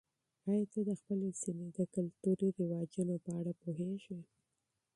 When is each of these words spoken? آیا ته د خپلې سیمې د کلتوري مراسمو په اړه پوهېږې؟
آیا 0.49 0.65
ته 0.71 0.79
د 0.89 0.91
خپلې 0.99 1.29
سیمې 1.41 1.67
د 1.77 1.79
کلتوري 1.95 2.49
مراسمو 2.57 3.15
په 3.25 3.31
اړه 3.39 3.53
پوهېږې؟ 3.61 4.19